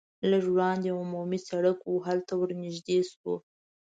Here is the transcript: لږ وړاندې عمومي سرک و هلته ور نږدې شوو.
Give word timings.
لږ 0.29 0.43
وړاندې 0.53 0.89
عمومي 0.99 1.39
سرک 1.49 1.77
و 1.83 1.93
هلته 2.07 2.33
ور 2.37 2.49
نږدې 2.63 2.99
شوو. 3.11 3.35